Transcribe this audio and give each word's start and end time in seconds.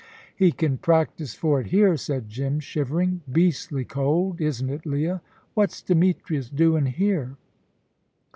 "He 0.35 0.51
can 0.51 0.79
practise 0.79 1.35
for 1.35 1.61
it 1.61 1.67
here," 1.67 1.95
said 1.95 2.27
Jim, 2.27 2.59
shivering, 2.59 3.21
"Beastly 3.31 3.85
cold, 3.85 4.41
isn't 4.41 4.67
it, 4.67 4.83
Leah? 4.83 5.21
What's 5.53 5.79
Demetrius 5.79 6.49
doin' 6.49 6.87
here?" 6.87 7.35